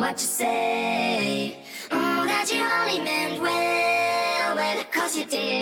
[0.00, 1.56] what you say.
[1.90, 5.57] Mm, that you only meant well, well, cause you did.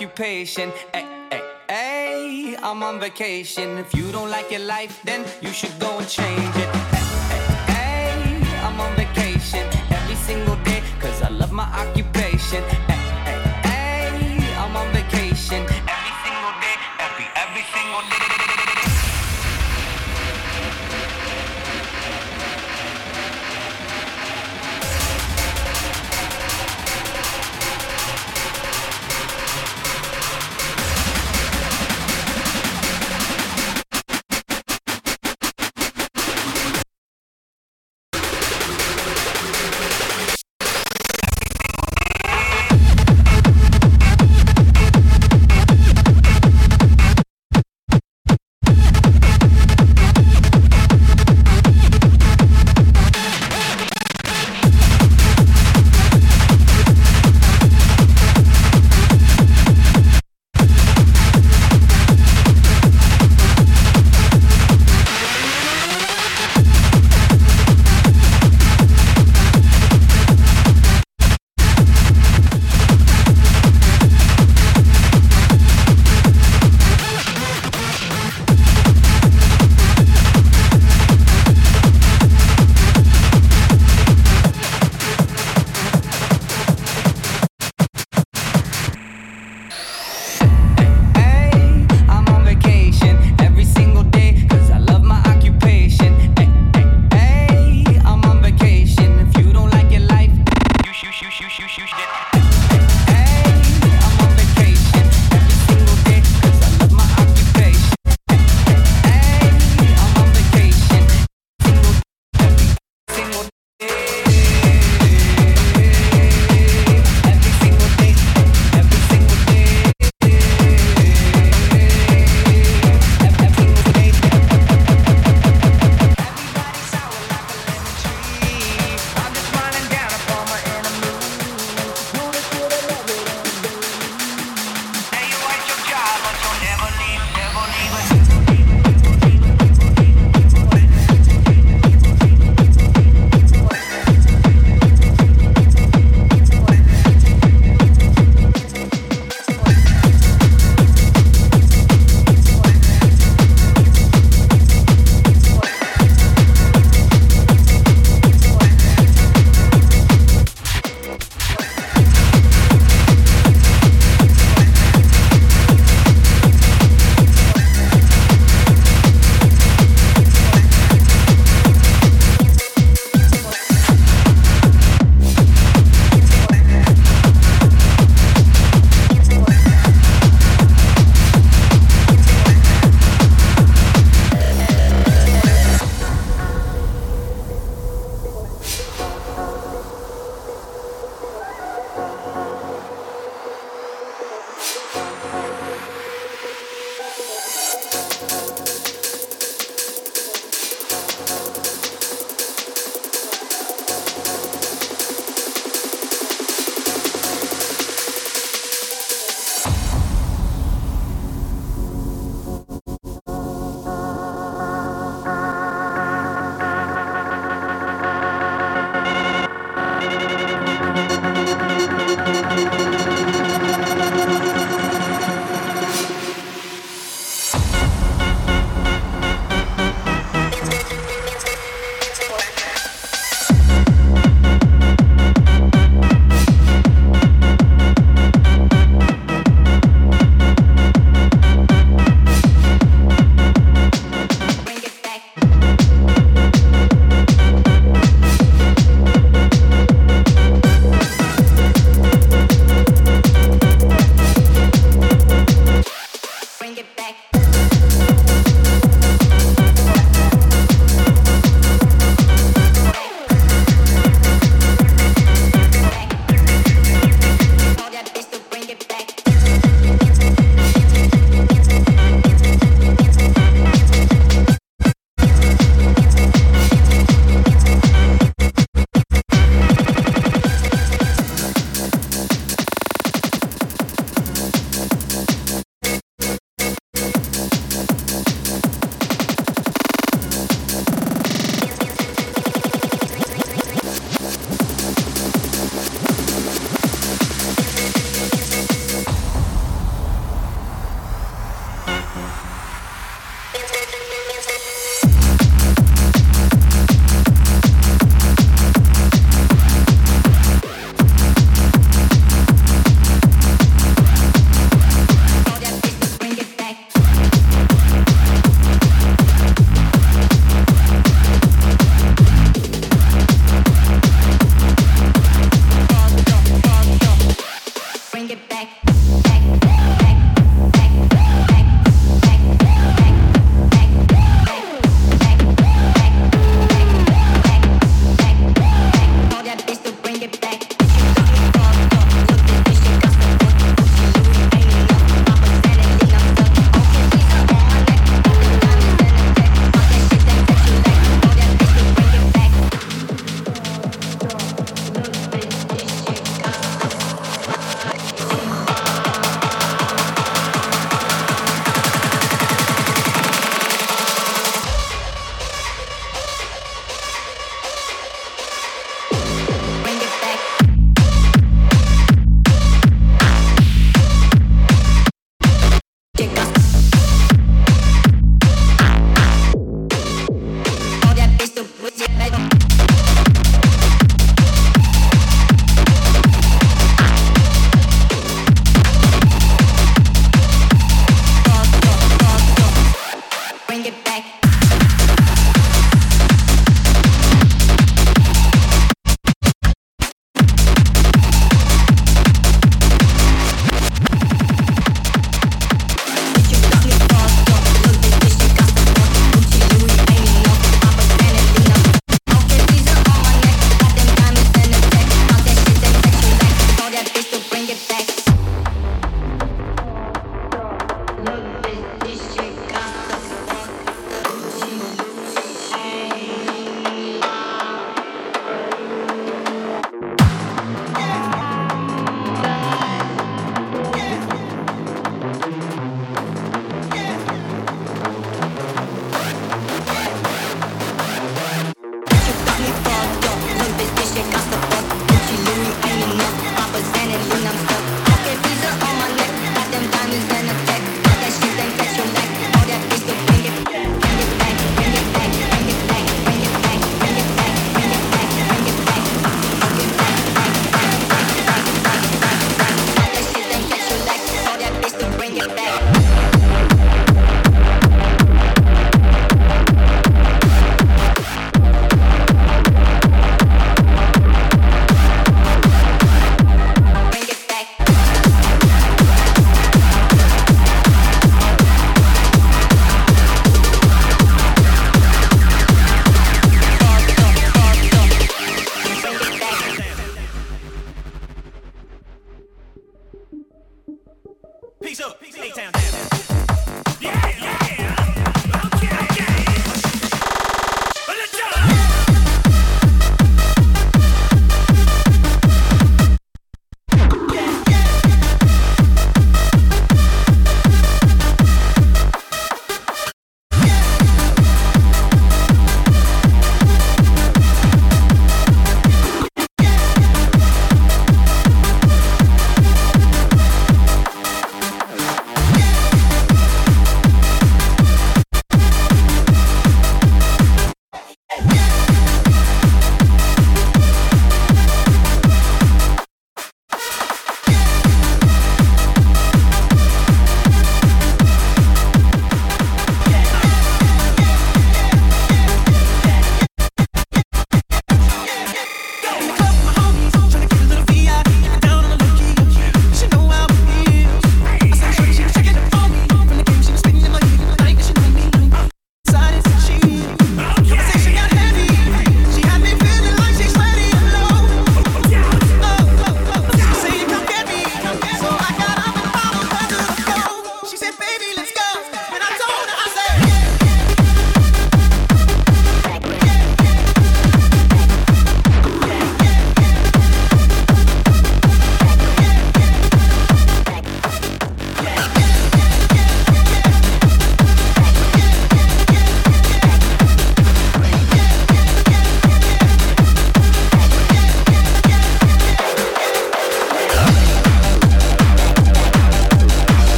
[0.00, 0.72] occupation.
[0.94, 3.78] Ay, ay, ay, I'm on vacation.
[3.78, 6.70] If you don't like your life, then you should go and change it.
[6.92, 12.62] Ay, ay, ay, I'm on vacation every single day, cause I love my occupation.
[12.88, 15.79] Ay, ay, ay, I'm on vacation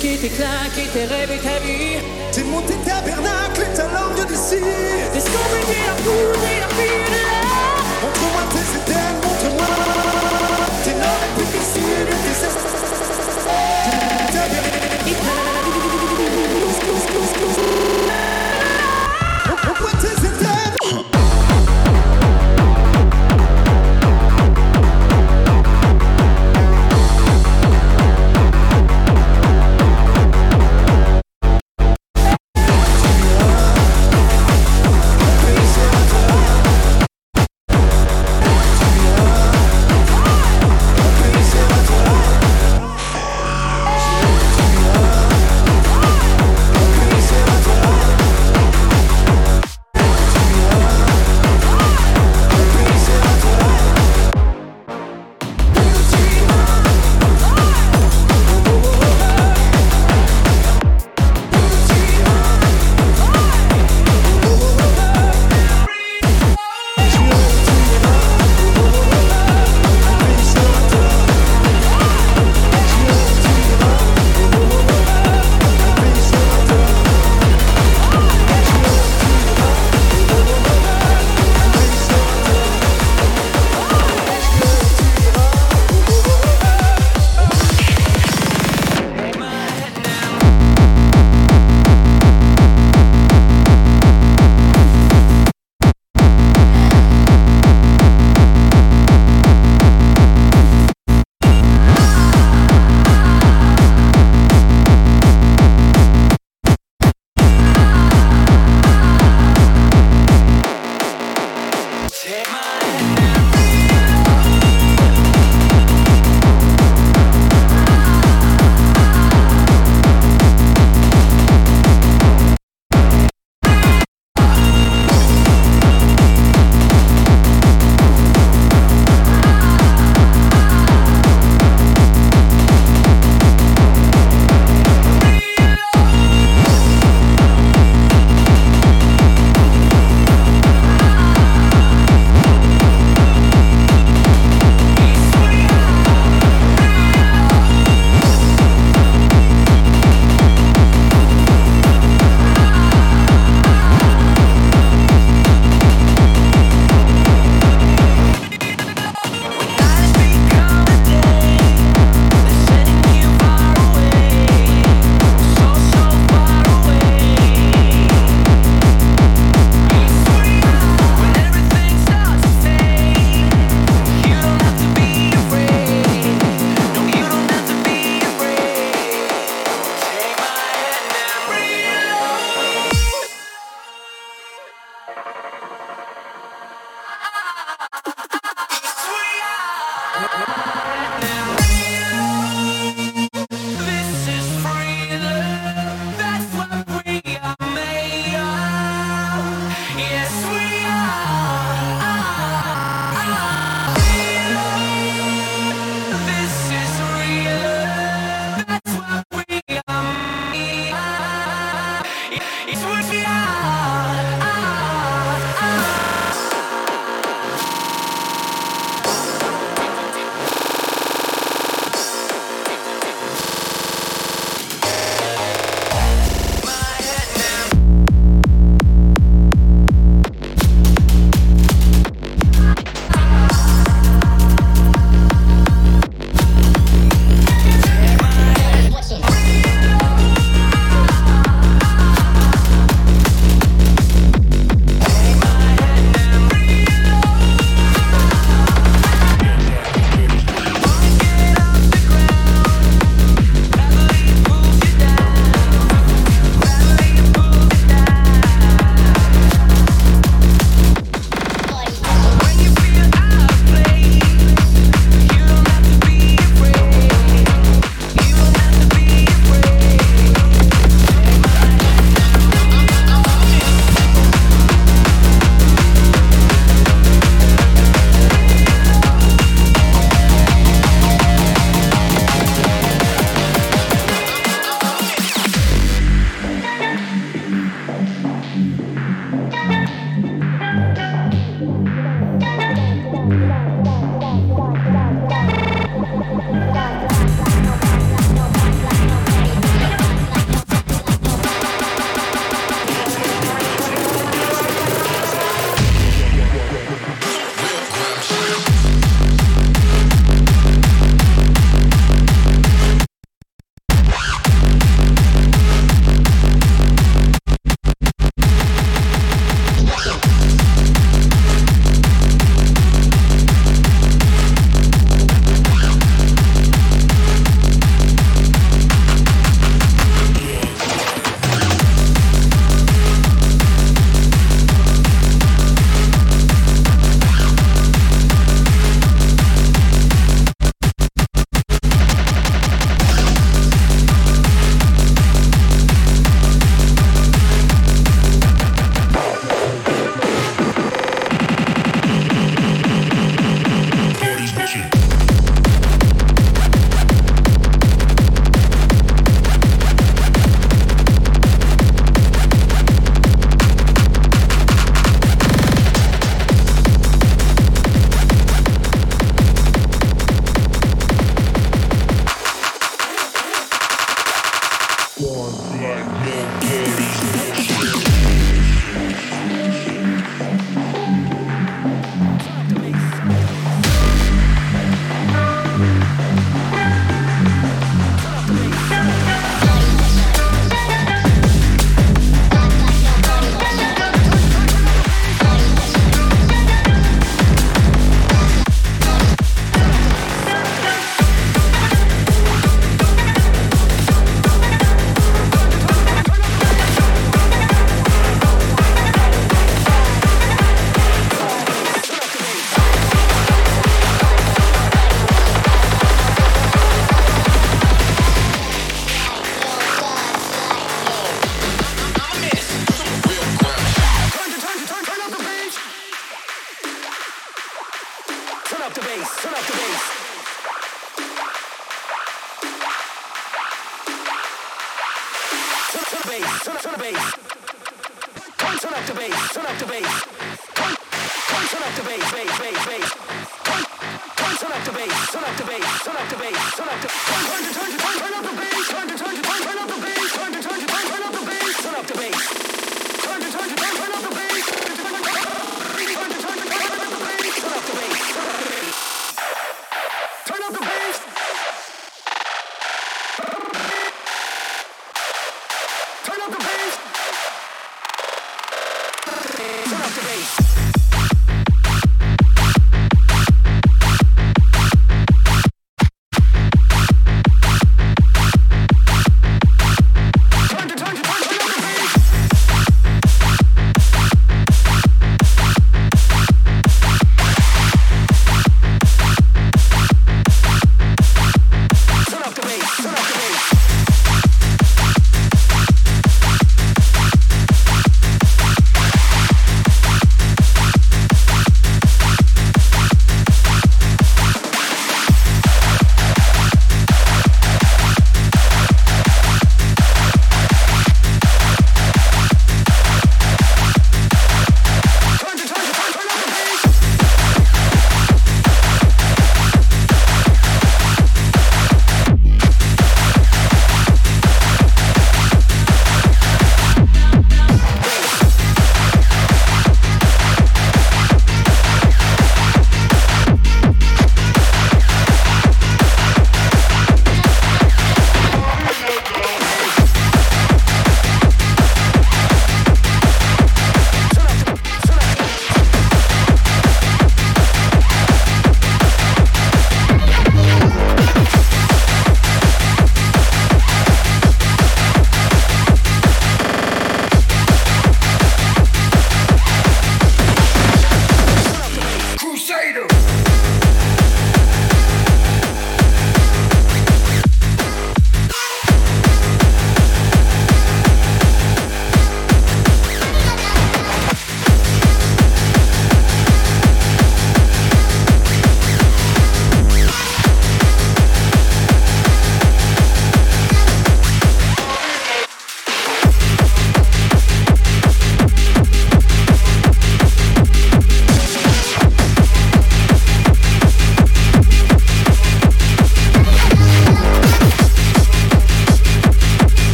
[0.00, 1.98] piqué tes claques et tes rêves et ta vie.
[2.32, 4.62] J'ai monté tabernacle et ta langue d'ici.
[5.12, 6.39] Descends, la couleur.